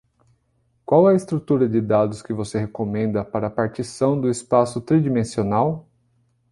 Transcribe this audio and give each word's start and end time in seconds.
Qual 0.83 1.05
a 1.07 1.13
estrutura 1.13 1.69
de 1.69 1.79
dados 1.79 2.23
que 2.23 2.33
você 2.33 2.57
recomenda 2.57 3.23
para 3.23 3.51
partição 3.51 4.19
do 4.19 4.31
espaço 4.31 4.81
tridimensional? 4.81 5.87